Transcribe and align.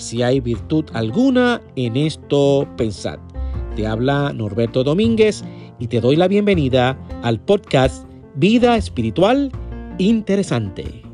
si 0.00 0.22
hay 0.22 0.40
virtud 0.40 0.86
alguna 0.92 1.60
en 1.76 1.96
esto, 1.96 2.66
pensad. 2.76 3.18
Te 3.76 3.86
habla 3.86 4.32
Norberto 4.32 4.82
Domínguez 4.82 5.44
y 5.78 5.86
te 5.86 6.00
doy 6.00 6.16
la 6.16 6.28
bienvenida 6.28 6.98
al 7.22 7.40
podcast 7.40 8.06
Vida 8.34 8.76
Espiritual 8.76 9.52
Interesante. 9.98 11.09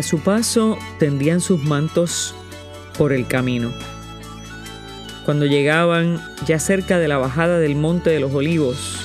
A 0.00 0.02
su 0.02 0.18
paso 0.20 0.78
tendían 0.98 1.40
sus 1.40 1.62
mantos 1.62 2.34
por 2.96 3.12
el 3.12 3.26
camino. 3.26 3.72
Cuando 5.24 5.44
llegaban 5.44 6.20
ya 6.46 6.58
cerca 6.58 6.98
de 6.98 7.06
la 7.06 7.18
bajada 7.18 7.58
del 7.58 7.76
monte 7.76 8.10
de 8.10 8.20
los 8.20 8.34
olivos, 8.34 8.98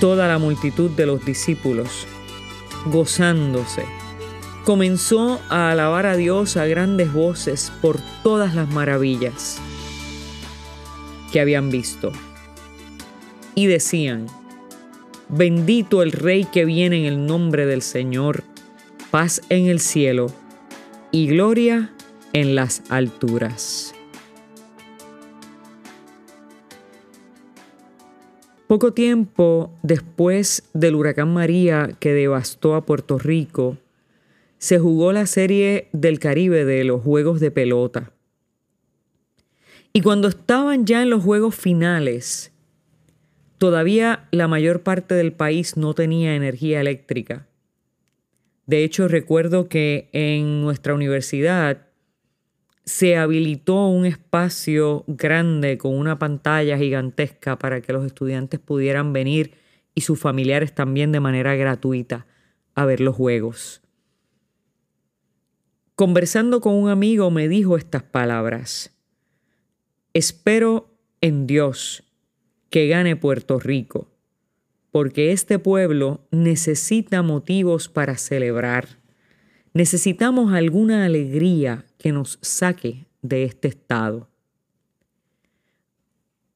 toda 0.00 0.28
la 0.28 0.38
multitud 0.38 0.90
de 0.90 1.06
los 1.06 1.24
discípulos, 1.24 2.06
gozándose, 2.86 3.84
comenzó 4.64 5.40
a 5.48 5.70
alabar 5.70 6.04
a 6.04 6.16
Dios 6.16 6.58
a 6.58 6.66
grandes 6.66 7.10
voces 7.12 7.72
por 7.80 7.98
todas 8.22 8.54
las 8.54 8.68
maravillas 8.68 9.58
que 11.32 11.40
habían 11.40 11.70
visto. 11.70 12.12
Y 13.54 13.66
decían, 13.66 14.26
bendito 15.30 16.02
el 16.02 16.12
Rey 16.12 16.44
que 16.44 16.66
viene 16.66 16.98
en 16.98 17.04
el 17.06 17.26
nombre 17.26 17.64
del 17.64 17.80
Señor 17.80 18.44
paz 19.10 19.40
en 19.48 19.66
el 19.66 19.80
cielo 19.80 20.26
y 21.10 21.26
gloria 21.28 21.92
en 22.32 22.54
las 22.54 22.82
alturas. 22.90 23.94
Poco 28.66 28.92
tiempo 28.92 29.72
después 29.82 30.68
del 30.74 30.94
huracán 30.94 31.32
María 31.32 31.90
que 31.98 32.12
devastó 32.12 32.74
a 32.74 32.84
Puerto 32.84 33.18
Rico, 33.18 33.78
se 34.58 34.78
jugó 34.78 35.12
la 35.12 35.24
serie 35.24 35.88
del 35.92 36.18
Caribe 36.18 36.66
de 36.66 36.84
los 36.84 37.02
Juegos 37.02 37.40
de 37.40 37.50
Pelota. 37.50 38.12
Y 39.94 40.02
cuando 40.02 40.28
estaban 40.28 40.84
ya 40.84 41.00
en 41.00 41.08
los 41.08 41.24
Juegos 41.24 41.54
finales, 41.54 42.52
todavía 43.56 44.28
la 44.32 44.48
mayor 44.48 44.82
parte 44.82 45.14
del 45.14 45.32
país 45.32 45.78
no 45.78 45.94
tenía 45.94 46.36
energía 46.36 46.80
eléctrica. 46.82 47.47
De 48.68 48.84
hecho, 48.84 49.08
recuerdo 49.08 49.70
que 49.70 50.10
en 50.12 50.60
nuestra 50.60 50.92
universidad 50.92 51.86
se 52.84 53.16
habilitó 53.16 53.86
un 53.86 54.04
espacio 54.04 55.04
grande 55.06 55.78
con 55.78 55.94
una 55.94 56.18
pantalla 56.18 56.76
gigantesca 56.76 57.58
para 57.58 57.80
que 57.80 57.94
los 57.94 58.04
estudiantes 58.04 58.60
pudieran 58.60 59.14
venir 59.14 59.54
y 59.94 60.02
sus 60.02 60.20
familiares 60.20 60.74
también 60.74 61.12
de 61.12 61.20
manera 61.20 61.54
gratuita 61.54 62.26
a 62.74 62.84
ver 62.84 63.00
los 63.00 63.16
juegos. 63.16 63.80
Conversando 65.94 66.60
con 66.60 66.74
un 66.74 66.90
amigo 66.90 67.30
me 67.30 67.48
dijo 67.48 67.78
estas 67.78 68.02
palabras. 68.02 68.94
Espero 70.12 70.94
en 71.22 71.46
Dios 71.46 72.04
que 72.68 72.86
gane 72.86 73.16
Puerto 73.16 73.58
Rico 73.58 74.17
porque 74.90 75.32
este 75.32 75.58
pueblo 75.58 76.26
necesita 76.30 77.22
motivos 77.22 77.88
para 77.88 78.16
celebrar. 78.16 78.88
Necesitamos 79.74 80.52
alguna 80.52 81.04
alegría 81.04 81.84
que 81.98 82.12
nos 82.12 82.38
saque 82.42 83.06
de 83.22 83.44
este 83.44 83.68
estado. 83.68 84.28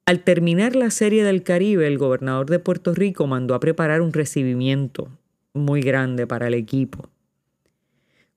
Al 0.04 0.24
terminar 0.24 0.74
la 0.74 0.90
serie 0.90 1.22
del 1.22 1.42
Caribe, 1.42 1.86
el 1.86 1.98
gobernador 1.98 2.50
de 2.50 2.58
Puerto 2.58 2.94
Rico 2.94 3.26
mandó 3.26 3.54
a 3.54 3.60
preparar 3.60 4.00
un 4.00 4.12
recibimiento 4.12 5.08
muy 5.54 5.80
grande 5.80 6.26
para 6.26 6.48
el 6.48 6.54
equipo. 6.54 7.08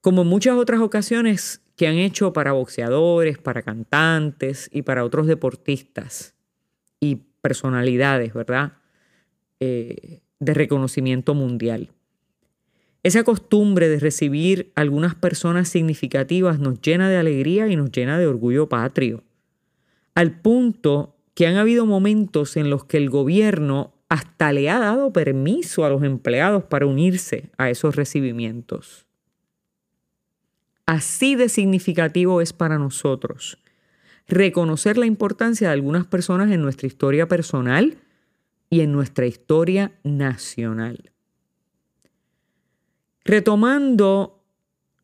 Como 0.01 0.22
en 0.22 0.28
muchas 0.28 0.55
otras 0.55 0.81
ocasiones 0.81 1.61
que 1.75 1.88
han 1.88 1.95
hecho 1.95 2.34
para 2.34 2.51
boxeadores, 2.51 3.39
para 3.39 3.63
cantantes 3.63 4.69
y 4.72 4.84
para 4.84 5.03
otros 5.03 5.25
deportistas 5.25 6.35
y 7.00 7.23
personalidades, 7.41 8.34
¿verdad? 8.34 8.73
Eh, 9.59 10.21
de 10.39 10.53
reconocimiento 10.53 11.33
mundial. 11.33 11.89
Esa 13.03 13.23
costumbre 13.23 13.88
de 13.88 13.99
recibir 13.99 14.71
algunas 14.75 15.16
personas 15.16 15.69
significativas 15.69 16.59
nos 16.59 16.81
llena 16.81 17.09
de 17.09 17.17
alegría 17.17 17.67
y 17.67 17.75
nos 17.75 17.91
llena 17.91 18.19
de 18.19 18.27
orgullo 18.27 18.67
patrio, 18.67 19.23
al 20.13 20.39
punto 20.39 21.16
que 21.33 21.47
han 21.47 21.55
habido 21.55 21.85
momentos 21.85 22.57
en 22.57 22.69
los 22.69 22.85
que 22.85 22.97
el 22.97 23.09
gobierno 23.09 23.93
hasta 24.09 24.51
le 24.51 24.69
ha 24.69 24.79
dado 24.79 25.13
permiso 25.13 25.85
a 25.85 25.89
los 25.89 26.03
empleados 26.03 26.63
para 26.63 26.85
unirse 26.85 27.49
a 27.57 27.69
esos 27.69 27.95
recibimientos. 27.95 29.05
Así 30.85 31.35
de 31.35 31.49
significativo 31.49 32.41
es 32.41 32.53
para 32.53 32.77
nosotros 32.77 33.57
reconocer 34.27 34.97
la 34.97 35.05
importancia 35.05 35.67
de 35.67 35.73
algunas 35.73 36.05
personas 36.07 36.51
en 36.51 36.61
nuestra 36.61 36.87
historia 36.87 37.27
personal 37.27 37.97
y 38.75 38.81
en 38.81 38.91
nuestra 38.91 39.25
historia 39.25 39.93
nacional. 40.03 41.13
Retomando 43.23 44.43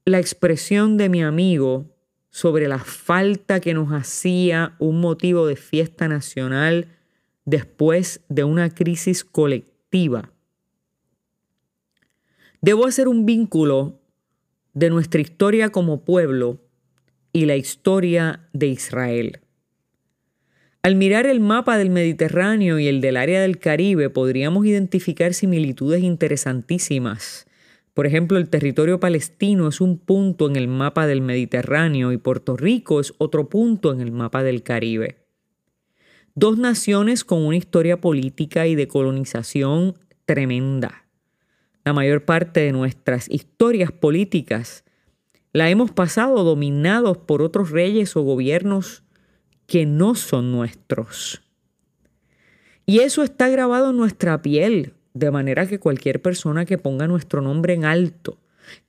la 0.04 0.20
expresión 0.20 0.98
de 0.98 1.08
mi 1.08 1.24
amigo 1.24 1.86
sobre 2.32 2.68
la 2.68 2.80
falta 2.80 3.62
que 3.62 3.74
nos 3.74 3.94
hacía 3.94 4.76
un 4.78 5.00
motivo 5.00 5.48
de 5.48 5.56
fiesta 5.56 6.10
nacional 6.10 6.90
después 7.46 8.20
de 8.28 8.44
una 8.44 8.72
crisis 8.72 9.24
colectiva. 9.24 10.34
Debo 12.60 12.86
hacer 12.86 13.08
un 13.08 13.26
vínculo 13.26 14.02
de 14.74 14.90
nuestra 14.90 15.22
historia 15.22 15.70
como 15.70 16.04
pueblo 16.04 16.60
y 17.32 17.46
la 17.46 17.56
historia 17.56 18.50
de 18.52 18.68
Israel. 18.68 19.41
Al 20.84 20.96
mirar 20.96 21.28
el 21.28 21.40
mapa 21.40 21.78
del 21.78 21.92
Mediterráneo 21.92 22.80
y 22.80 22.88
el 22.88 23.02
del 23.02 23.16
área 23.16 23.40
del 23.42 23.60
Caribe 23.60 24.10
podríamos 24.10 24.66
identificar 24.66 25.36
similitudes 25.36 26.02
interesantísimas. 26.02 27.46
Por 27.94 28.08
ejemplo, 28.08 28.40
el 28.40 28.50
territorio 28.50 29.00
palestino 29.00 29.68
es 29.68 29.80
un 29.80 30.00
punto 30.00 30.50
en 30.50 30.56
el 30.56 30.68
mapa 30.68 31.06
del 31.06 31.22
Mediterráneo 31.22 32.12
y 32.12 32.18
Puerto 32.18 32.58
Rico 32.58 33.00
es 33.00 33.14
otro 33.20 33.48
punto 33.48 33.94
en 33.94 34.02
el 34.02 34.12
mapa 34.12 34.42
del 34.42 34.64
Caribe. 34.64 35.18
Dos 36.34 36.58
naciones 36.58 37.24
con 37.24 37.46
una 37.46 37.58
historia 37.58 38.02
política 38.02 38.66
y 38.66 38.74
de 38.74 38.88
colonización 38.88 40.00
tremenda. 40.26 41.06
La 41.86 41.94
mayor 41.94 42.26
parte 42.26 42.62
de 42.62 42.72
nuestras 42.72 43.30
historias 43.30 43.92
políticas 43.92 44.84
la 45.54 45.70
hemos 45.70 45.92
pasado 45.92 46.44
dominados 46.44 47.20
por 47.20 47.44
otros 47.44 47.70
reyes 47.70 48.16
o 48.16 48.24
gobiernos 48.24 49.04
que 49.72 49.86
no 49.86 50.16
son 50.16 50.52
nuestros. 50.52 51.42
Y 52.86 53.00
eso 53.00 53.24
está 53.24 53.48
grabado 53.48 53.92
en 53.92 53.96
nuestra 53.96 54.42
piel, 54.42 54.96
de 55.14 55.32
manera 55.32 55.66
que 55.66 55.80
cualquier 55.80 56.22
persona 56.22 56.66
que 56.66 56.78
ponga 56.78 57.08
nuestro 57.08 57.42
nombre 57.42 57.74
en 57.74 57.86
alto, 57.86 58.38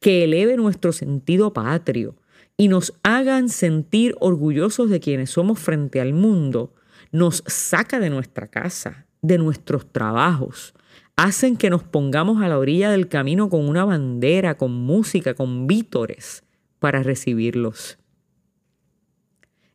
que 0.01 0.25
eleve 0.25 0.57
nuestro 0.57 0.91
sentido 0.91 1.53
patrio 1.53 2.17
y 2.57 2.67
nos 2.67 2.95
hagan 3.05 3.49
sentir 3.49 4.17
orgullosos 4.19 4.91
de 4.91 4.99
quienes 4.99 5.31
somos 5.31 5.61
frente 5.61 6.01
al 6.01 6.15
mundo, 6.15 6.75
nos 7.13 7.45
saca 7.47 8.01
de 8.01 8.11
nuestra 8.11 8.49
casa, 8.49 9.07
de 9.21 9.39
nuestros 9.39 9.87
trabajos, 9.87 10.75
hacen 11.15 11.57
que 11.57 11.71
nos 11.71 11.85
pongamos 11.85 12.43
a 12.43 12.49
la 12.49 12.59
orilla 12.59 12.91
del 12.91 13.07
camino 13.07 13.49
con 13.49 13.69
una 13.69 13.85
bandera, 13.85 14.57
con 14.57 14.73
música, 14.73 15.35
con 15.35 15.69
vítores 15.69 16.43
para 16.81 17.05
recibirlos. 17.05 17.99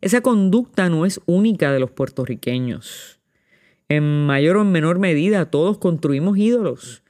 Esa 0.01 0.21
conducta 0.21 0.89
no 0.89 1.05
es 1.05 1.19
única 1.25 1.71
de 1.71 1.79
los 1.79 1.91
puertorriqueños. 1.91 3.19
En 3.89 4.25
mayor 4.25 4.57
o 4.57 4.61
en 4.61 4.71
menor 4.71 4.99
medida, 4.99 5.49
todos 5.49 5.77
construimos 5.77 6.37
ídolos. 6.37 7.03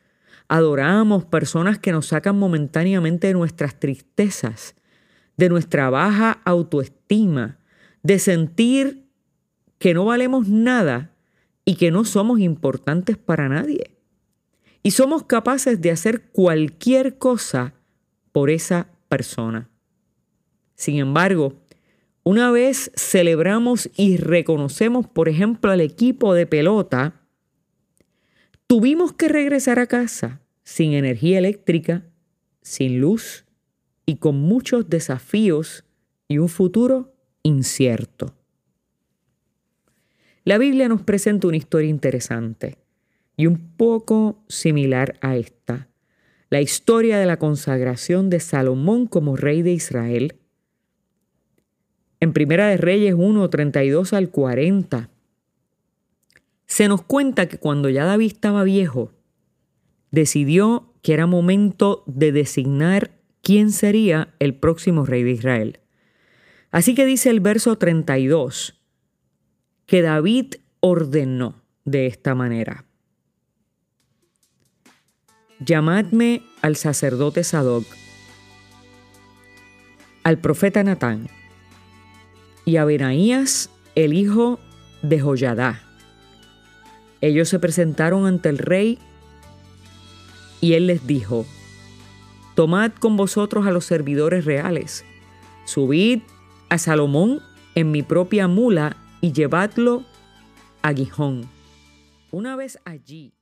Adoramos 0.48 1.26
personas 1.26 1.80
que 1.80 1.92
nos 1.92 2.08
sacan 2.08 2.38
momentáneamente 2.38 3.28
de 3.28 3.34
nuestras 3.34 3.80
tristezas, 3.80 4.76
de 5.36 5.50
nuestra 5.50 5.90
baja 5.90 6.42
autoestima, 6.46 7.60
de 8.04 8.20
sentir 8.20 9.10
que 9.80 9.94
no 9.94 10.06
valemos 10.06 10.48
nada 10.48 11.14
y 11.66 11.76
que 11.76 11.92
no 11.92 12.06
somos 12.06 12.40
importantes 12.40 13.18
para 13.18 13.50
nadie. 13.50 13.98
Y 14.82 14.92
somos 14.92 15.24
capaces 15.24 15.82
de 15.82 15.92
hacer 15.92 16.30
cualquier 16.32 17.18
cosa 17.18 17.74
por 18.32 18.50
esa 18.50 18.88
persona. 19.10 19.70
Sin 20.76 20.98
embargo, 20.98 21.56
una 22.28 22.52
vez 22.52 22.92
celebramos 22.98 23.90
y 23.96 24.18
reconocemos, 24.18 25.08
por 25.08 25.30
ejemplo, 25.30 25.72
al 25.72 25.80
equipo 25.80 26.34
de 26.34 26.46
pelota, 26.46 27.22
tuvimos 28.68 29.14
que 29.14 29.30
regresar 29.30 29.80
a 29.80 29.88
casa 29.88 30.42
sin 30.66 30.92
energía 30.92 31.38
eléctrica, 31.38 32.04
sin 32.62 33.00
luz 33.00 33.46
y 34.06 34.18
con 34.18 34.42
muchos 34.42 34.90
desafíos 34.90 35.86
y 36.28 36.40
un 36.40 36.50
futuro 36.50 37.16
incierto. 37.44 38.36
La 40.44 40.58
Biblia 40.58 40.90
nos 40.90 41.04
presenta 41.04 41.48
una 41.48 41.56
historia 41.56 41.90
interesante 41.90 42.78
y 43.38 43.48
un 43.48 43.72
poco 43.78 44.44
similar 44.50 45.18
a 45.22 45.38
esta. 45.38 45.88
La 46.50 46.60
historia 46.60 47.20
de 47.20 47.26
la 47.26 47.40
consagración 47.40 48.30
de 48.30 48.42
Salomón 48.42 49.08
como 49.08 49.38
rey 49.38 49.62
de 49.62 49.72
Israel. 49.72 50.36
En 52.20 52.34
Primera 52.34 52.68
de 52.68 52.78
Reyes 52.78 53.14
1, 53.16 53.50
32 53.50 54.14
al 54.14 54.30
40, 54.30 55.10
se 56.66 56.88
nos 56.88 57.04
cuenta 57.04 57.48
que 57.48 57.58
cuando 57.58 57.90
ya 57.90 58.06
David 58.06 58.34
estaba 58.34 58.64
viejo, 58.64 59.12
decidió 60.12 60.94
que 61.02 61.14
era 61.14 61.28
momento 61.28 62.04
de 62.08 62.32
designar 62.32 63.12
quién 63.42 63.72
sería 63.72 64.34
el 64.40 64.56
próximo 64.56 65.06
rey 65.06 65.24
de 65.24 65.32
Israel. 65.32 65.80
Así 66.72 66.96
que 66.96 67.06
dice 67.06 67.30
el 67.30 67.40
verso 67.40 67.78
32 67.78 68.74
que 69.86 70.02
David 70.02 70.56
ordenó 70.82 71.64
de 71.86 72.08
esta 72.08 72.36
manera. 72.36 72.86
Llamadme 75.60 76.44
al 76.62 76.76
sacerdote 76.76 77.44
Sadoc, 77.44 77.86
al 80.24 80.40
profeta 80.40 80.84
Natán 80.84 81.30
y 82.68 82.76
a 82.76 82.84
Benaías, 82.84 83.70
el 83.96 84.14
hijo 84.14 84.60
de 85.02 85.22
Joyadá. 85.22 85.82
Ellos 87.22 87.48
se 87.48 87.60
presentaron 87.60 88.26
ante 88.26 88.50
el 88.50 88.58
rey 88.58 89.00
y 90.60 90.74
él 90.74 90.88
les 90.88 91.08
dijo, 91.08 91.46
Tomad 92.56 92.92
con 92.92 93.16
vosotros 93.16 93.66
a 93.66 93.72
los 93.72 93.86
servidores 93.86 94.44
reales, 94.44 95.06
subid 95.64 96.20
a 96.68 96.78
Salomón 96.78 97.40
en 97.74 97.90
mi 97.90 98.04
propia 98.04 98.50
mula 98.50 98.98
y 99.22 99.32
llevadlo 99.32 100.04
a 100.82 100.94
Gijón. 100.94 101.50
Una 102.32 102.58
vez 102.58 102.80
allí, 102.84 103.34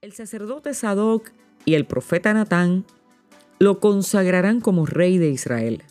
el 0.00 0.14
sacerdote 0.14 0.72
Sadoc 0.72 1.30
y 1.66 1.74
el 1.74 1.84
profeta 1.84 2.32
Natán 2.32 2.86
lo 3.58 3.80
consagrarán 3.80 4.62
como 4.62 4.86
rey 4.86 5.18
de 5.18 5.28
Israel. 5.28 5.82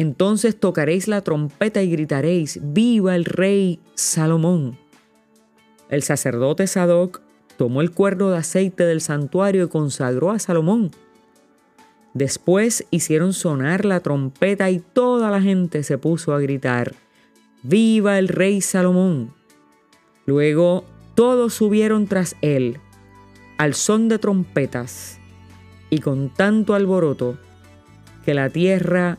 Entonces 0.00 0.58
tocaréis 0.58 1.08
la 1.08 1.20
trompeta 1.20 1.82
y 1.82 1.90
gritaréis, 1.90 2.58
viva 2.62 3.14
el 3.14 3.26
rey 3.26 3.80
Salomón. 3.94 4.78
El 5.90 6.02
sacerdote 6.02 6.66
Sadoc 6.66 7.20
tomó 7.58 7.82
el 7.82 7.90
cuerno 7.90 8.30
de 8.30 8.38
aceite 8.38 8.84
del 8.84 9.02
santuario 9.02 9.64
y 9.64 9.68
consagró 9.68 10.30
a 10.30 10.38
Salomón. 10.38 10.90
Después 12.14 12.86
hicieron 12.90 13.34
sonar 13.34 13.84
la 13.84 14.00
trompeta 14.00 14.70
y 14.70 14.78
toda 14.78 15.30
la 15.30 15.42
gente 15.42 15.82
se 15.82 15.98
puso 15.98 16.32
a 16.32 16.40
gritar, 16.40 16.94
¡Viva 17.62 18.18
el 18.18 18.28
rey 18.28 18.62
Salomón! 18.62 19.34
Luego 20.24 20.82
todos 21.14 21.52
subieron 21.52 22.06
tras 22.06 22.36
él, 22.40 22.78
al 23.58 23.74
son 23.74 24.08
de 24.08 24.18
trompetas, 24.18 25.18
y 25.90 25.98
con 25.98 26.30
tanto 26.30 26.72
alboroto 26.72 27.36
que 28.24 28.32
la 28.32 28.48
tierra 28.48 29.18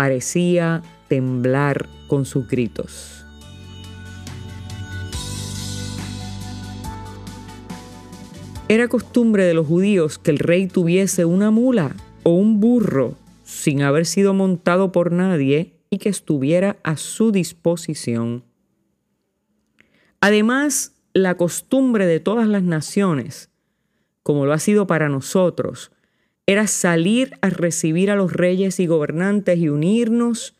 parecía 0.00 0.80
temblar 1.08 1.86
con 2.08 2.24
sus 2.24 2.48
gritos. 2.48 3.22
Era 8.66 8.88
costumbre 8.88 9.44
de 9.44 9.52
los 9.52 9.66
judíos 9.66 10.18
que 10.18 10.30
el 10.30 10.38
rey 10.38 10.68
tuviese 10.68 11.26
una 11.26 11.50
mula 11.50 11.94
o 12.22 12.30
un 12.30 12.60
burro 12.60 13.14
sin 13.44 13.82
haber 13.82 14.06
sido 14.06 14.32
montado 14.32 14.90
por 14.90 15.12
nadie 15.12 15.74
y 15.90 15.98
que 15.98 16.08
estuviera 16.08 16.78
a 16.82 16.96
su 16.96 17.30
disposición. 17.30 18.42
Además, 20.22 20.94
la 21.12 21.36
costumbre 21.36 22.06
de 22.06 22.20
todas 22.20 22.48
las 22.48 22.62
naciones, 22.62 23.50
como 24.22 24.46
lo 24.46 24.54
ha 24.54 24.58
sido 24.60 24.86
para 24.86 25.10
nosotros, 25.10 25.92
era 26.46 26.66
salir 26.66 27.32
a 27.42 27.50
recibir 27.50 28.10
a 28.10 28.16
los 28.16 28.32
reyes 28.32 28.80
y 28.80 28.86
gobernantes 28.86 29.58
y 29.58 29.68
unirnos 29.68 30.56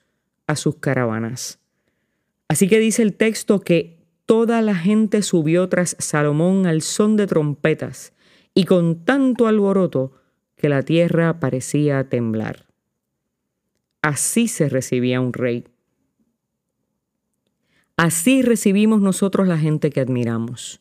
a 0.47 0.57
sus 0.57 0.77
caravanas. 0.77 1.59
Así 2.49 2.69
que 2.69 2.79
dice 2.79 3.03
el 3.03 3.15
texto 3.15 3.61
que 3.61 3.99
toda 4.27 4.63
la 4.63 4.75
gente 4.75 5.23
subió 5.23 5.69
tras 5.69 5.97
Salomón 5.99 6.67
al 6.67 6.83
son 6.83 7.17
de 7.17 7.27
trompetas 7.27 8.13
y 8.55 8.65
con 8.65 9.05
tanto 9.05 9.47
alboroto 9.47 10.13
que 10.57 10.69
la 10.69 10.83
tierra 10.83 11.41
parecía 11.41 12.09
temblar. 12.09 12.67
Así 14.03 14.49
se 14.49 14.69
recibía 14.69 15.21
un 15.21 15.33
rey. 15.33 15.65
Así 17.97 18.43
recibimos 18.43 19.01
nosotros 19.01 19.47
la 19.47 19.59
gente 19.59 19.91
que 19.91 20.01
admiramos, 20.01 20.81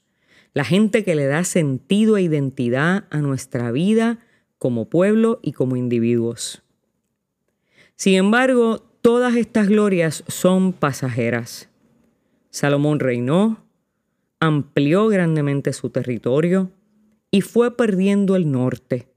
la 0.54 0.64
gente 0.64 1.04
que 1.04 1.16
le 1.16 1.26
da 1.26 1.44
sentido 1.44 2.18
e 2.18 2.22
identidad 2.22 3.06
a 3.10 3.18
nuestra 3.20 3.72
vida 3.72 4.20
como 4.60 4.90
pueblo 4.90 5.40
y 5.42 5.54
como 5.54 5.78
individuos. 5.78 6.62
Sin 7.96 8.16
embargo, 8.16 8.84
todas 9.02 9.36
estas 9.36 9.70
glorias 9.70 10.24
son 10.28 10.74
pasajeras. 10.74 11.70
Salomón 12.52 13.00
reinó, 13.00 13.66
amplió 14.40 15.08
grandemente 15.08 15.74
su 15.74 15.90
territorio 15.90 16.72
y 17.32 17.42
fue 17.42 17.76
perdiendo 17.76 18.36
el 18.36 18.52
norte. 18.52 19.08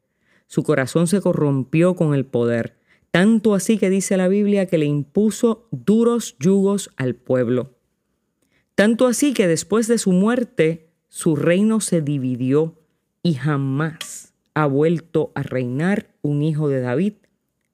Su 0.47 0.63
corazón 0.63 1.07
se 1.07 1.21
corrompió 1.21 1.97
con 1.97 2.15
el 2.15 2.25
poder, 2.25 2.79
tanto 3.11 3.55
así 3.55 3.79
que 3.79 3.91
dice 3.91 4.17
la 4.17 4.29
Biblia 4.29 4.67
que 4.67 4.79
le 4.79 4.87
impuso 4.87 5.67
duros 5.71 6.37
yugos 6.39 6.91
al 6.97 7.15
pueblo. 7.15 7.75
Tanto 8.75 9.07
así 9.07 9.35
que 9.35 9.47
después 9.47 9.87
de 9.87 9.99
su 9.99 10.13
muerte 10.13 10.91
su 11.09 11.37
reino 11.37 11.81
se 11.81 12.01
dividió 12.01 12.79
y 13.23 13.35
jamás 13.35 14.32
ha 14.55 14.67
vuelto 14.67 15.33
a 15.35 15.43
reinar 15.43 16.15
un 16.23 16.43
hijo 16.43 16.69
de 16.69 16.81
David 16.81 17.15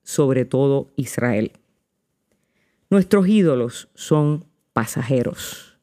sobre 0.03 0.45
todo 0.45 0.91
Israel. 0.97 1.53
Nuestros 2.91 3.29
ídolos 3.29 3.89
son 3.95 4.47
pasajeros. 4.73 5.79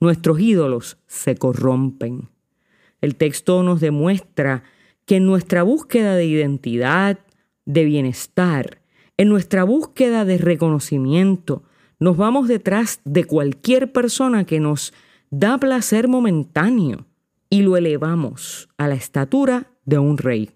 Nuestros 0.00 0.40
ídolos 0.40 0.96
se 1.06 1.36
corrompen. 1.36 2.30
El 3.00 3.16
texto 3.16 3.62
nos 3.62 3.80
demuestra 3.80 4.62
que 5.04 5.16
en 5.16 5.26
nuestra 5.26 5.62
búsqueda 5.62 6.16
de 6.16 6.24
identidad, 6.24 7.18
de 7.66 7.84
bienestar, 7.84 8.80
en 9.16 9.28
nuestra 9.28 9.64
búsqueda 9.64 10.24
de 10.24 10.38
reconocimiento, 10.38 11.64
nos 11.98 12.16
vamos 12.16 12.48
detrás 12.48 13.00
de 13.04 13.24
cualquier 13.24 13.92
persona 13.92 14.44
que 14.44 14.60
nos 14.60 14.94
da 15.30 15.58
placer 15.58 16.08
momentáneo 16.08 17.06
y 17.50 17.62
lo 17.62 17.76
elevamos 17.76 18.68
a 18.78 18.88
la 18.88 18.94
estatura 18.94 19.71
de 19.84 19.98
un 19.98 20.18
rey. 20.18 20.50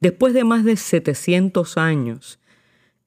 Después 0.00 0.34
de 0.34 0.44
más 0.44 0.64
de 0.64 0.76
700 0.76 1.76
años 1.76 2.40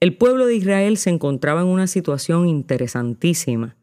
el 0.03 0.17
pueblo 0.17 0.47
de 0.47 0.55
Israel 0.57 0.97
se 0.97 1.11
encontraba 1.11 1.61
en 1.61 1.67
una 1.67 1.87
situación 1.87 2.49
interesantísima. 2.49 3.77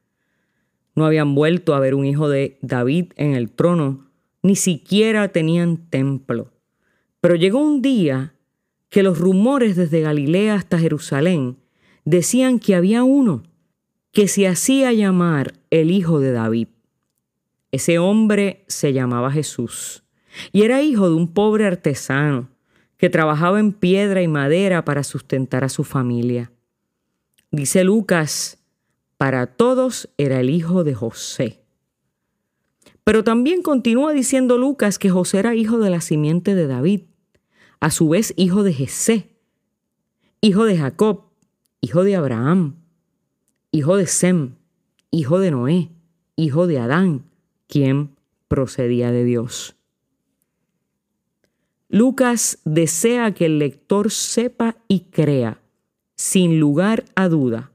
No 0.95 1.07
habían 1.07 1.35
vuelto 1.35 1.75
a 1.75 1.81
ver 1.81 1.95
un 1.95 2.05
hijo 2.05 2.29
de 2.29 2.59
David 2.61 3.15
en 3.17 3.35
el 3.35 3.51
trono, 3.51 4.11
ni 4.43 4.55
siquiera 4.55 5.29
tenían 5.29 5.79
templo. 5.89 6.53
Pero 7.23 7.37
llegó 7.37 7.61
un 7.61 7.81
día 7.81 8.35
que 8.91 9.03
los 9.03 9.19
rumores 9.19 9.77
desde 9.77 10.03
Galilea 10.03 10.57
hasta 10.57 10.79
Jerusalén 10.79 11.57
decían 12.05 12.59
que 12.59 12.75
había 12.75 13.03
uno 13.03 13.45
que 14.13 14.29
se 14.29 14.47
hacía 14.47 14.93
llamar 14.93 15.55
el 15.71 15.91
hijo 15.91 16.21
de 16.21 16.33
David. 16.33 16.69
Ese 17.73 17.99
hombre 17.99 18.67
se 18.67 18.93
llamaba 18.93 19.33
Jesús 19.33 20.05
y 20.53 20.63
era 20.63 20.83
hijo 20.83 21.09
de 21.09 21.15
un 21.15 21.33
pobre 21.33 21.67
artesano 21.67 22.49
que 22.97 23.11
trabajaba 23.11 23.59
en 23.59 23.73
piedra 23.73 24.23
y 24.23 24.29
madera 24.29 24.85
para 24.85 25.03
sustentar 25.05 25.65
a 25.65 25.69
su 25.69 25.85
familia. 25.85 26.53
Dice 27.51 27.83
Lucas, 27.83 28.59
para 29.17 29.47
todos 29.47 30.09
era 30.19 30.41
el 30.41 30.51
hijo 30.51 30.85
de 30.85 30.95
José, 30.95 31.61
Pero 33.03 33.25
también 33.25 33.63
continúa 33.63 34.13
diciendo 34.13 34.57
Lucas 34.57 34.99
que 34.99 35.11
José 35.11 35.39
era 35.39 35.55
hijo 35.55 35.79
de 35.79 35.91
la 35.91 36.01
simiente 36.01 36.55
de 36.55 36.67
David, 36.67 37.03
a 37.81 37.91
su 37.91 38.11
vez 38.11 38.35
hijo 38.37 38.63
de 38.63 38.73
Jesé, 38.73 39.31
hijo 40.41 40.65
de 40.65 40.79
Jacob, 40.79 41.25
hijo 41.81 42.05
de 42.05 42.17
Abraham, 42.17 42.77
hijo 43.73 43.97
de 43.97 44.07
Sem, 44.07 44.57
hijo 45.11 45.39
de 45.39 45.51
Noé, 45.51 45.91
hijo 46.37 46.67
de 46.67 46.79
Adán, 46.79 47.25
quien 47.67 48.17
procedía 48.49 49.11
de 49.11 49.25
Dios. 49.25 49.77
Lucas 51.93 52.61
desea 52.65 53.35
que 53.35 53.47
el 53.47 53.59
lector 53.59 54.13
sepa 54.13 54.77
y 54.87 55.01
crea, 55.11 55.61
sin 56.15 56.61
lugar 56.61 57.05
a 57.17 57.29
duda, 57.29 57.73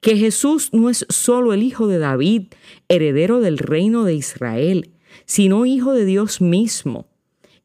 que 0.00 0.18
Jesús 0.18 0.68
no 0.74 0.90
es 0.90 1.06
solo 1.08 1.54
el 1.54 1.62
hijo 1.62 1.86
de 1.86 1.98
David, 1.98 2.48
heredero 2.90 3.40
del 3.40 3.56
reino 3.56 4.04
de 4.04 4.12
Israel, 4.12 4.90
sino 5.24 5.64
hijo 5.64 5.94
de 5.94 6.04
Dios 6.04 6.42
mismo, 6.42 7.06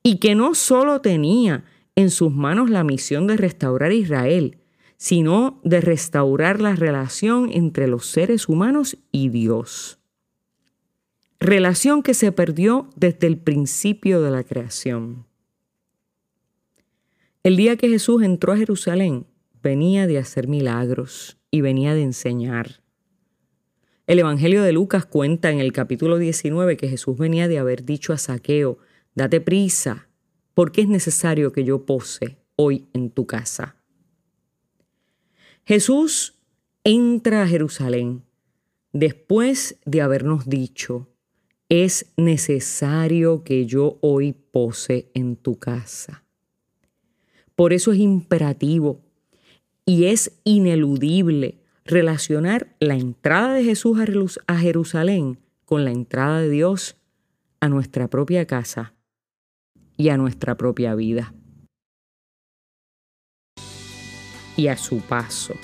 y 0.02 0.20
que 0.20 0.36
no 0.36 0.56
solo 0.56 1.02
tenía 1.02 1.66
en 1.98 2.12
sus 2.12 2.32
manos 2.32 2.70
la 2.70 2.86
misión 2.86 3.28
de 3.28 3.36
restaurar 3.36 3.92
Israel, 3.92 4.60
sino 4.96 5.60
de 5.66 5.82
restaurar 5.82 6.62
la 6.62 6.78
relación 6.78 7.50
entre 7.52 7.90
los 7.90 8.06
seres 8.06 8.48
humanos 8.48 8.98
y 9.12 9.28
Dios. 9.28 10.00
Relación 11.42 12.04
que 12.04 12.14
se 12.14 12.32
perdió 12.32 12.90
desde 12.96 13.28
el 13.28 13.38
principio 13.38 14.22
de 14.22 14.32
la 14.32 14.46
creación. 14.46 15.26
El 17.44 17.58
día 17.58 17.76
que 17.76 17.90
Jesús 17.90 18.24
entró 18.24 18.54
a 18.54 18.58
Jerusalén, 18.58 19.28
venía 19.62 20.08
de 20.08 20.18
hacer 20.18 20.48
milagros 20.48 21.38
y 21.52 21.60
venía 21.60 21.94
de 21.94 22.02
enseñar. 22.02 22.82
El 24.08 24.20
Evangelio 24.20 24.64
de 24.64 24.72
Lucas 24.72 25.06
cuenta 25.06 25.52
en 25.52 25.60
el 25.60 25.74
capítulo 25.74 26.20
19 26.20 26.78
que 26.78 26.88
Jesús 26.88 27.18
venía 27.18 27.50
de 27.50 27.60
haber 27.60 27.84
dicho 27.84 28.14
a 28.14 28.18
Saqueo, 28.18 28.78
date 29.14 29.42
prisa, 29.42 30.08
porque 30.54 30.84
es 30.84 30.88
necesario 30.88 31.52
que 31.52 31.66
yo 31.66 31.86
pose 31.86 32.38
hoy 32.56 32.88
en 32.94 33.10
tu 33.10 33.28
casa. 33.28 33.76
Jesús 35.66 36.40
entra 36.86 37.44
a 37.44 37.48
Jerusalén 37.48 38.24
después 38.94 39.82
de 39.86 40.02
habernos 40.02 40.48
dicho, 40.48 41.10
es 41.68 42.06
necesario 42.16 43.44
que 43.44 43.66
yo 43.66 43.98
hoy 44.00 44.32
pose 44.32 45.12
en 45.14 45.36
tu 45.36 45.60
casa. 45.60 46.23
Por 47.56 47.74
eso 47.74 47.92
es 47.92 48.00
imperativo 48.00 49.00
y 49.86 50.06
es 50.06 50.40
ineludible 50.44 51.60
relacionar 51.86 52.76
la 52.80 52.96
entrada 52.96 53.54
de 53.54 53.64
Jesús 53.64 53.98
a 54.48 54.58
Jerusalén 54.58 55.40
con 55.66 55.86
la 55.86 55.92
entrada 55.92 56.40
de 56.40 56.50
Dios 56.50 56.98
a 57.60 57.70
nuestra 57.70 58.10
propia 58.10 58.46
casa 58.46 58.94
y 59.98 60.10
a 60.10 60.18
nuestra 60.18 60.58
propia 60.58 60.96
vida. 60.96 61.34
y 64.56 64.68
a 64.68 64.78
su 64.78 65.00
paso. 65.00 65.56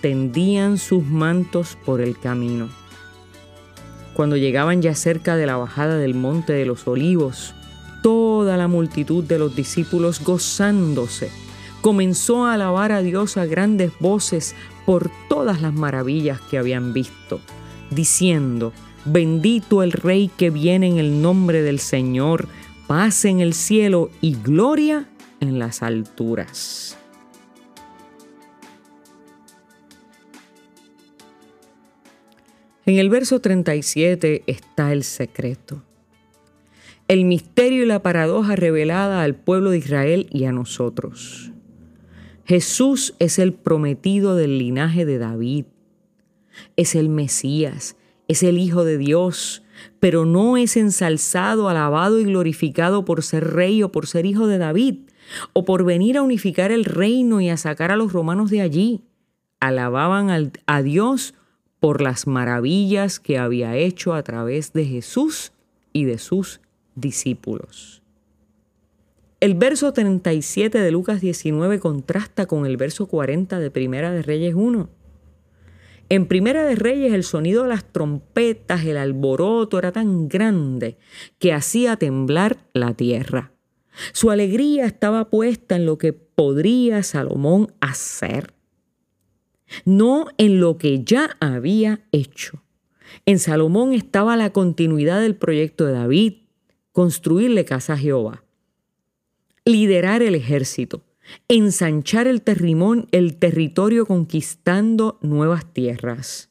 Tendían 0.00 0.78
sus 0.78 1.04
mantos 1.04 1.76
por 1.84 2.00
el 2.00 2.18
camino. 2.18 2.68
Cuando 4.14 4.36
llegaban 4.36 4.82
ya 4.82 4.94
cerca 4.94 5.36
de 5.36 5.46
la 5.46 5.56
bajada 5.56 5.98
del 5.98 6.14
monte 6.14 6.52
de 6.52 6.66
los 6.66 6.86
olivos, 6.86 7.54
toda 8.06 8.56
la 8.56 8.68
multitud 8.68 9.24
de 9.24 9.36
los 9.36 9.56
discípulos 9.56 10.22
gozándose 10.22 11.28
comenzó 11.80 12.44
a 12.44 12.54
alabar 12.54 12.92
a 12.92 13.02
Dios 13.02 13.36
a 13.36 13.46
grandes 13.46 13.90
voces 13.98 14.54
por 14.84 15.10
todas 15.28 15.60
las 15.60 15.74
maravillas 15.74 16.40
que 16.42 16.56
habían 16.56 16.92
visto, 16.92 17.40
diciendo, 17.90 18.72
bendito 19.06 19.82
el 19.82 19.90
Rey 19.90 20.30
que 20.36 20.50
viene 20.50 20.86
en 20.86 20.98
el 20.98 21.20
nombre 21.20 21.62
del 21.62 21.80
Señor, 21.80 22.46
paz 22.86 23.24
en 23.24 23.40
el 23.40 23.54
cielo 23.54 24.08
y 24.20 24.36
gloria 24.40 25.08
en 25.40 25.58
las 25.58 25.82
alturas. 25.82 26.96
En 32.84 32.98
el 33.00 33.10
verso 33.10 33.40
37 33.40 34.44
está 34.46 34.92
el 34.92 35.02
secreto. 35.02 35.82
El 37.08 37.24
misterio 37.24 37.84
y 37.84 37.86
la 37.86 38.02
paradoja 38.02 38.56
revelada 38.56 39.22
al 39.22 39.36
pueblo 39.36 39.70
de 39.70 39.78
Israel 39.78 40.26
y 40.32 40.44
a 40.44 40.50
nosotros. 40.50 41.52
Jesús 42.44 43.14
es 43.20 43.38
el 43.38 43.52
prometido 43.52 44.34
del 44.34 44.58
linaje 44.58 45.04
de 45.04 45.18
David. 45.18 45.66
Es 46.74 46.96
el 46.96 47.08
Mesías, 47.08 47.96
es 48.26 48.42
el 48.42 48.58
Hijo 48.58 48.84
de 48.84 48.98
Dios, 48.98 49.62
pero 50.00 50.24
no 50.24 50.56
es 50.56 50.76
ensalzado, 50.76 51.68
alabado 51.68 52.18
y 52.18 52.24
glorificado 52.24 53.04
por 53.04 53.22
ser 53.22 53.52
rey 53.52 53.84
o 53.84 53.92
por 53.92 54.08
ser 54.08 54.26
hijo 54.26 54.48
de 54.48 54.58
David, 54.58 54.96
o 55.52 55.64
por 55.64 55.84
venir 55.84 56.16
a 56.16 56.22
unificar 56.22 56.72
el 56.72 56.84
reino 56.84 57.40
y 57.40 57.50
a 57.50 57.56
sacar 57.56 57.92
a 57.92 57.96
los 57.96 58.12
romanos 58.12 58.50
de 58.50 58.62
allí. 58.62 59.04
Alababan 59.60 60.50
a 60.66 60.82
Dios 60.82 61.34
por 61.78 62.02
las 62.02 62.26
maravillas 62.26 63.20
que 63.20 63.38
había 63.38 63.76
hecho 63.76 64.12
a 64.12 64.24
través 64.24 64.72
de 64.72 64.86
Jesús 64.86 65.52
y 65.92 66.04
de 66.04 66.18
sus 66.18 66.60
discípulos. 66.96 68.02
El 69.38 69.54
verso 69.54 69.92
37 69.92 70.78
de 70.80 70.90
Lucas 70.90 71.20
19 71.20 71.78
contrasta 71.78 72.46
con 72.46 72.66
el 72.66 72.76
verso 72.76 73.06
40 73.06 73.60
de 73.60 73.70
Primera 73.70 74.10
de 74.10 74.22
Reyes 74.22 74.54
1. 74.54 74.88
En 76.08 76.26
Primera 76.26 76.64
de 76.64 76.74
Reyes 76.74 77.12
el 77.12 77.22
sonido 77.22 77.62
de 77.62 77.68
las 77.68 77.84
trompetas, 77.84 78.84
el 78.84 78.96
alboroto 78.96 79.78
era 79.78 79.92
tan 79.92 80.28
grande 80.28 80.96
que 81.38 81.52
hacía 81.52 81.96
temblar 81.96 82.56
la 82.72 82.94
tierra. 82.94 83.52
Su 84.12 84.30
alegría 84.30 84.86
estaba 84.86 85.30
puesta 85.30 85.76
en 85.76 85.86
lo 85.86 85.98
que 85.98 86.12
podría 86.12 87.02
Salomón 87.04 87.72
hacer 87.80 88.56
no 89.84 90.26
en 90.38 90.60
lo 90.60 90.78
que 90.78 91.02
ya 91.04 91.36
había 91.40 92.00
hecho. 92.12 92.62
En 93.24 93.38
Salomón 93.38 93.92
estaba 93.92 94.36
la 94.36 94.52
continuidad 94.52 95.20
del 95.20 95.36
proyecto 95.36 95.86
de 95.86 95.92
David, 95.92 96.34
construirle 96.96 97.66
casa 97.66 97.92
a 97.92 97.98
Jehová, 97.98 98.42
liderar 99.66 100.22
el 100.22 100.34
ejército, 100.34 101.04
ensanchar 101.46 102.26
el, 102.26 102.42
el 103.12 103.36
territorio 103.36 104.06
conquistando 104.06 105.18
nuevas 105.20 105.70
tierras. 105.74 106.48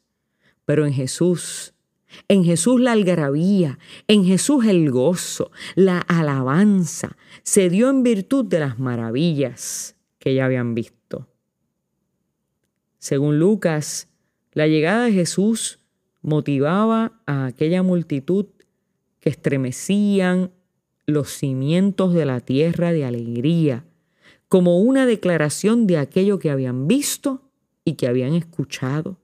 Pero 0.66 0.86
en 0.86 0.94
Jesús, 0.94 1.74
en 2.28 2.44
Jesús 2.44 2.80
la 2.80 2.92
algarabía, 2.92 3.80
en 4.08 4.24
Jesús 4.24 4.68
el 4.68 4.92
gozo, 4.92 5.50
la 5.74 5.98
alabanza, 6.02 7.18
se 7.42 7.72
dio 7.72 7.90
en 7.90 8.04
virtud 8.04 8.46
de 8.46 8.60
las 8.60 8.78
maravillas 8.78 9.96
que 10.20 10.36
ya 10.36 10.46
habían 10.46 10.76
visto. 10.76 11.28
Según 13.00 13.40
Lucas, 13.40 14.10
la 14.52 14.68
llegada 14.68 15.06
de 15.06 15.12
Jesús 15.12 15.80
motivaba 16.22 17.20
a 17.26 17.48
aquella 17.48 17.82
multitud 17.82 18.46
que 19.26 19.32
estremecían 19.32 20.52
los 21.08 21.30
cimientos 21.30 22.14
de 22.14 22.26
la 22.26 22.42
tierra 22.42 22.94
de 22.94 23.06
alegría, 23.06 23.84
como 24.48 24.80
una 24.80 25.08
declaración 25.08 25.88
de 25.88 25.98
aquello 25.98 26.38
que 26.38 26.52
habían 26.52 26.88
visto 26.88 27.42
y 27.84 27.94
que 27.94 28.08
habían 28.08 28.36
escuchado, 28.36 29.18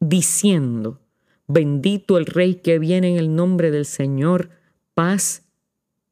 diciendo, 0.00 1.00
bendito 1.46 2.18
el 2.18 2.26
Rey 2.26 2.56
que 2.56 2.78
viene 2.78 3.08
en 3.08 3.16
el 3.16 3.34
nombre 3.34 3.70
del 3.70 3.86
Señor, 3.86 4.50
paz 4.92 5.44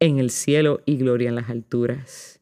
en 0.01 0.19
el 0.19 0.31
cielo 0.31 0.81
y 0.87 0.97
gloria 0.97 1.29
en 1.29 1.35
las 1.35 1.51
alturas. 1.51 2.41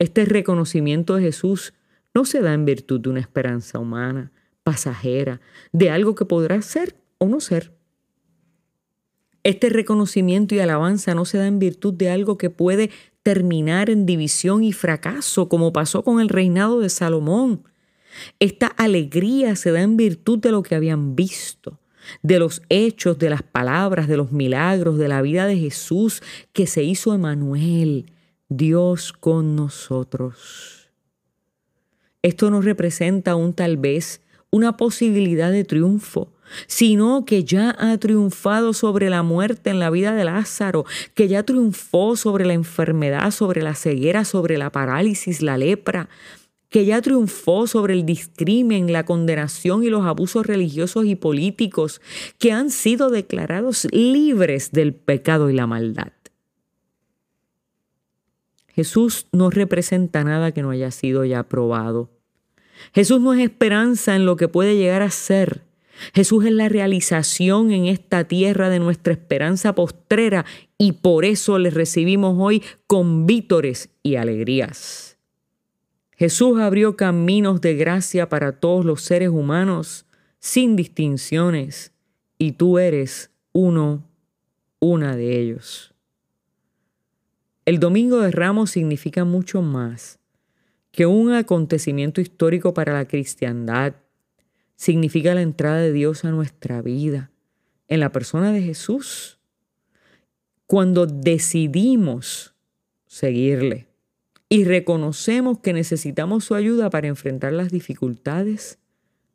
Este 0.00 0.24
reconocimiento 0.24 1.14
de 1.14 1.22
Jesús 1.22 1.72
no 2.14 2.24
se 2.24 2.40
da 2.40 2.52
en 2.52 2.64
virtud 2.64 3.00
de 3.00 3.10
una 3.10 3.20
esperanza 3.20 3.78
humana, 3.78 4.32
pasajera, 4.64 5.40
de 5.70 5.90
algo 5.90 6.16
que 6.16 6.24
podrá 6.24 6.60
ser 6.62 6.96
o 7.18 7.26
no 7.26 7.38
ser. 7.38 7.75
Este 9.46 9.68
reconocimiento 9.68 10.56
y 10.56 10.58
alabanza 10.58 11.14
no 11.14 11.24
se 11.24 11.38
da 11.38 11.46
en 11.46 11.60
virtud 11.60 11.94
de 11.94 12.10
algo 12.10 12.36
que 12.36 12.50
puede 12.50 12.90
terminar 13.22 13.90
en 13.90 14.04
división 14.04 14.64
y 14.64 14.72
fracaso, 14.72 15.48
como 15.48 15.72
pasó 15.72 16.02
con 16.02 16.20
el 16.20 16.28
reinado 16.28 16.80
de 16.80 16.88
Salomón. 16.88 17.62
Esta 18.40 18.66
alegría 18.66 19.54
se 19.54 19.70
da 19.70 19.82
en 19.82 19.96
virtud 19.96 20.40
de 20.40 20.50
lo 20.50 20.64
que 20.64 20.74
habían 20.74 21.14
visto, 21.14 21.78
de 22.24 22.40
los 22.40 22.60
hechos, 22.70 23.20
de 23.20 23.30
las 23.30 23.44
palabras, 23.44 24.08
de 24.08 24.16
los 24.16 24.32
milagros, 24.32 24.98
de 24.98 25.06
la 25.06 25.22
vida 25.22 25.46
de 25.46 25.56
Jesús 25.56 26.24
que 26.52 26.66
se 26.66 26.82
hizo 26.82 27.14
Emanuel, 27.14 28.06
Dios 28.48 29.12
con 29.12 29.54
nosotros. 29.54 30.90
Esto 32.20 32.50
no 32.50 32.62
representa 32.62 33.36
un 33.36 33.54
tal 33.54 33.76
vez 33.76 34.22
una 34.50 34.76
posibilidad 34.76 35.52
de 35.52 35.62
triunfo, 35.62 36.32
sino 36.66 37.24
que 37.24 37.44
ya 37.44 37.74
ha 37.78 37.96
triunfado 37.98 38.72
sobre 38.72 39.10
la 39.10 39.22
muerte 39.22 39.70
en 39.70 39.78
la 39.78 39.90
vida 39.90 40.14
de 40.14 40.24
Lázaro, 40.24 40.84
que 41.14 41.28
ya 41.28 41.42
triunfó 41.42 42.16
sobre 42.16 42.44
la 42.44 42.54
enfermedad, 42.54 43.30
sobre 43.30 43.62
la 43.62 43.74
ceguera, 43.74 44.24
sobre 44.24 44.58
la 44.58 44.70
parálisis, 44.70 45.42
la 45.42 45.58
lepra, 45.58 46.08
que 46.68 46.84
ya 46.84 47.00
triunfó 47.00 47.66
sobre 47.66 47.94
el 47.94 48.04
discrimen, 48.04 48.92
la 48.92 49.04
condenación 49.04 49.82
y 49.82 49.88
los 49.88 50.04
abusos 50.04 50.46
religiosos 50.46 51.06
y 51.06 51.14
políticos, 51.14 52.00
que 52.38 52.52
han 52.52 52.70
sido 52.70 53.10
declarados 53.10 53.86
libres 53.92 54.72
del 54.72 54.94
pecado 54.94 55.48
y 55.48 55.54
la 55.54 55.66
maldad. 55.66 56.12
Jesús 58.76 59.26
no 59.32 59.48
representa 59.48 60.22
nada 60.22 60.52
que 60.52 60.60
no 60.60 60.68
haya 60.68 60.90
sido 60.90 61.24
ya 61.24 61.44
probado. 61.44 62.10
Jesús 62.94 63.22
no 63.22 63.32
es 63.32 63.40
esperanza 63.40 64.16
en 64.16 64.26
lo 64.26 64.36
que 64.36 64.48
puede 64.48 64.76
llegar 64.76 65.00
a 65.00 65.10
ser. 65.10 65.62
Jesús 66.14 66.44
es 66.44 66.52
la 66.52 66.68
realización 66.68 67.70
en 67.70 67.86
esta 67.86 68.24
tierra 68.24 68.68
de 68.68 68.78
nuestra 68.78 69.12
esperanza 69.12 69.74
postrera 69.74 70.44
y 70.78 70.92
por 70.92 71.24
eso 71.24 71.58
le 71.58 71.70
recibimos 71.70 72.36
hoy 72.38 72.62
con 72.86 73.26
vítores 73.26 73.90
y 74.02 74.16
alegrías. 74.16 75.18
Jesús 76.12 76.60
abrió 76.60 76.96
caminos 76.96 77.60
de 77.60 77.74
gracia 77.74 78.28
para 78.28 78.52
todos 78.52 78.84
los 78.84 79.02
seres 79.02 79.28
humanos 79.28 80.06
sin 80.38 80.76
distinciones 80.76 81.92
y 82.38 82.52
tú 82.52 82.78
eres 82.78 83.30
uno, 83.52 84.04
una 84.78 85.16
de 85.16 85.38
ellos. 85.38 85.94
El 87.66 87.80
Domingo 87.80 88.20
de 88.20 88.30
Ramos 88.30 88.70
significa 88.70 89.24
mucho 89.24 89.60
más 89.60 90.18
que 90.92 91.04
un 91.04 91.32
acontecimiento 91.32 92.20
histórico 92.20 92.72
para 92.72 92.94
la 92.94 93.06
cristiandad 93.06 93.94
significa 94.76 95.34
la 95.34 95.42
entrada 95.42 95.78
de 95.78 95.92
Dios 95.92 96.24
a 96.24 96.30
nuestra 96.30 96.82
vida 96.82 97.30
en 97.88 98.00
la 98.00 98.12
persona 98.12 98.52
de 98.52 98.62
Jesús. 98.62 99.38
Cuando 100.66 101.06
decidimos 101.06 102.54
seguirle 103.06 103.88
y 104.48 104.64
reconocemos 104.64 105.58
que 105.58 105.72
necesitamos 105.72 106.44
su 106.44 106.54
ayuda 106.54 106.90
para 106.90 107.08
enfrentar 107.08 107.52
las 107.52 107.70
dificultades, 107.70 108.78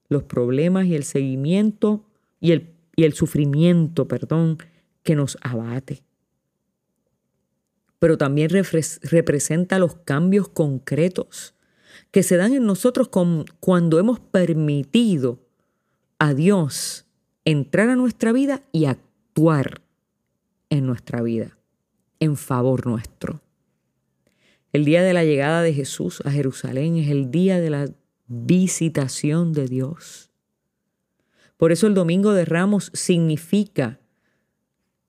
los 0.07 0.23
problemas 0.23 0.85
y 0.85 0.95
el 0.95 1.03
seguimiento 1.03 2.05
y 2.39 2.51
el, 2.51 2.73
y 2.95 3.03
el 3.03 3.13
sufrimiento, 3.13 4.07
perdón, 4.07 4.57
que 5.03 5.15
nos 5.15 5.37
abate. 5.41 6.03
Pero 7.99 8.17
también 8.17 8.49
representa 8.49 9.79
los 9.79 9.95
cambios 9.95 10.49
concretos 10.49 11.55
que 12.11 12.23
se 12.23 12.37
dan 12.37 12.53
en 12.53 12.65
nosotros 12.65 13.09
cuando 13.59 13.99
hemos 13.99 14.19
permitido 14.19 15.39
a 16.19 16.33
Dios 16.33 17.05
entrar 17.45 17.89
a 17.89 17.95
nuestra 17.95 18.31
vida 18.31 18.63
y 18.71 18.85
actuar 18.85 19.81
en 20.69 20.85
nuestra 20.85 21.21
vida, 21.21 21.57
en 22.19 22.37
favor 22.37 22.87
nuestro. 22.87 23.41
El 24.73 24.85
día 24.85 25.03
de 25.03 25.13
la 25.13 25.25
llegada 25.25 25.61
de 25.61 25.73
Jesús 25.73 26.21
a 26.25 26.31
Jerusalén 26.31 26.95
es 26.95 27.09
el 27.09 27.29
día 27.29 27.59
de 27.59 27.69
la 27.69 27.89
visitación 28.27 29.51
de 29.51 29.67
Dios. 29.67 30.31
Por 31.57 31.73
eso 31.73 31.87
el 31.87 31.93
Domingo 31.93 32.31
de 32.31 32.45
Ramos 32.45 32.89
significa 32.93 33.99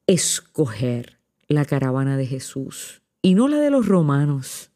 escoger 0.09 1.21
la 1.47 1.65
caravana 1.65 2.17
de 2.17 2.27
Jesús 2.27 3.03
y 3.23 3.35
no 3.35 3.47
la 3.47 3.59
de 3.59 3.71
los 3.71 3.87
romanos 3.87 4.72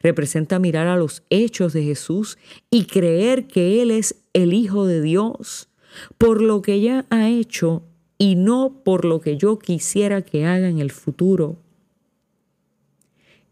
representa 0.00 0.58
mirar 0.58 0.86
a 0.86 0.96
los 0.96 1.22
hechos 1.30 1.72
de 1.72 1.84
Jesús 1.84 2.38
y 2.70 2.86
creer 2.86 3.46
que 3.46 3.82
Él 3.82 3.90
es 3.90 4.16
el 4.32 4.52
Hijo 4.52 4.86
de 4.86 5.02
Dios 5.02 5.68
por 6.18 6.40
lo 6.40 6.62
que 6.62 6.80
ya 6.80 7.06
ha 7.10 7.28
hecho 7.28 7.82
y 8.18 8.36
no 8.36 8.82
por 8.84 9.04
lo 9.04 9.20
que 9.20 9.36
yo 9.36 9.58
quisiera 9.58 10.22
que 10.22 10.46
haga 10.46 10.68
en 10.68 10.78
el 10.78 10.90
futuro. 10.90 11.58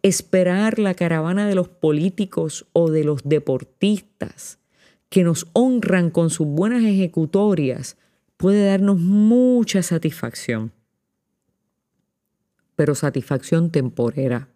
Esperar 0.02 0.78
la 0.78 0.95
caravana 0.95 1.49
de 1.49 1.55
los 1.55 1.69
políticos 1.69 2.67
o 2.73 2.90
de 2.90 3.05
los 3.05 3.25
deportistas 3.25 4.59
que 5.09 5.25
nos 5.25 5.47
honran 5.52 6.11
con 6.11 6.31
sus 6.31 6.47
buenas 6.47 6.85
ejecutorias 6.85 7.97
puede 8.37 8.67
darnos 8.67 8.99
mucha 8.99 9.83
satisfacción, 9.83 10.73
pero 12.76 12.95
satisfacción 12.95 13.71
temporera 13.71 14.49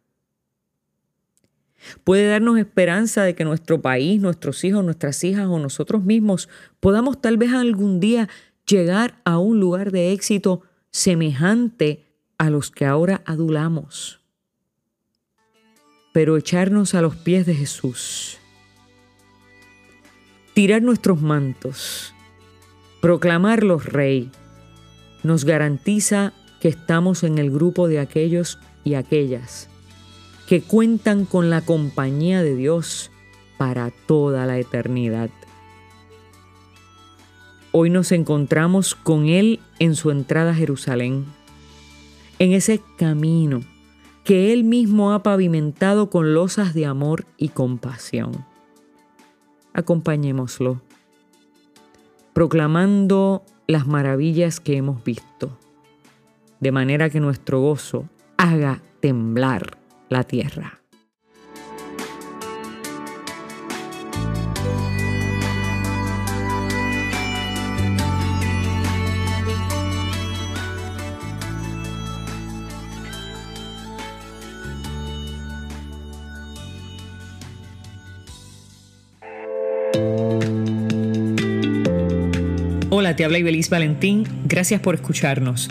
Puede 2.05 2.29
darnos 2.29 2.59
esperanza 2.59 3.23
de 3.23 3.35
que 3.35 3.45
nuestro 3.45 3.81
país, 3.81 4.21
nuestros 4.21 4.64
hijos, 4.64 4.85
nuestras 4.85 5.23
hijas 5.25 5.47
o 5.47 5.59
nosotros 5.59 6.05
mismos 6.05 6.49
podamos 6.81 7.21
tal 7.21 7.37
vez 7.37 7.53
algún 7.53 8.01
día 8.01 8.29
llegar 8.66 9.21
a 9.25 9.38
un 9.38 9.61
lugar 9.61 9.92
de 9.92 10.12
éxito 10.12 10.62
semejante 10.90 12.05
a 12.38 12.51
los 12.51 12.71
que 12.71 12.87
ahora 12.87 13.23
adulamos. 13.27 14.21
Pero 16.12 16.37
echarnos 16.37 16.95
a 16.95 17.03
los 17.03 17.16
pies 17.16 17.47
de 17.47 17.55
Jesús, 17.55 18.38
tirar 20.55 20.83
nuestros 20.83 21.23
mantos, 21.23 22.14
proclamarlos 23.01 23.87
rey, 23.87 24.31
nos 25.23 25.45
garantiza 25.45 26.35
que 26.61 26.68
estamos 26.68 27.23
en 27.23 27.38
el 27.38 27.51
grupo 27.51 27.88
de 27.88 27.99
aquellos 27.99 28.59
y 28.85 28.95
aquellas 28.95 29.68
que 30.52 30.60
cuentan 30.60 31.24
con 31.24 31.48
la 31.48 31.62
compañía 31.62 32.42
de 32.42 32.54
Dios 32.54 33.10
para 33.56 33.90
toda 33.90 34.44
la 34.44 34.58
eternidad. 34.58 35.30
Hoy 37.70 37.88
nos 37.88 38.12
encontramos 38.12 38.94
con 38.94 39.30
Él 39.30 39.60
en 39.78 39.94
su 39.94 40.10
entrada 40.10 40.50
a 40.50 40.54
Jerusalén, 40.54 41.24
en 42.38 42.52
ese 42.52 42.82
camino 42.98 43.60
que 44.24 44.52
Él 44.52 44.64
mismo 44.64 45.14
ha 45.14 45.22
pavimentado 45.22 46.10
con 46.10 46.34
losas 46.34 46.74
de 46.74 46.84
amor 46.84 47.24
y 47.38 47.48
compasión. 47.48 48.44
Acompañémoslo, 49.72 50.82
proclamando 52.34 53.42
las 53.66 53.86
maravillas 53.86 54.60
que 54.60 54.76
hemos 54.76 55.02
visto, 55.02 55.56
de 56.60 56.72
manera 56.72 57.08
que 57.08 57.20
nuestro 57.20 57.62
gozo 57.62 58.06
haga 58.36 58.82
temblar 59.00 59.80
la 60.12 60.25
tierra. 60.25 60.79
Hola, 82.90 83.16
te 83.16 83.25
habla 83.25 83.38
Ibeliz 83.38 83.70
Valentín. 83.70 84.25
Gracias 84.44 84.81
por 84.81 84.94
escucharnos. 84.94 85.70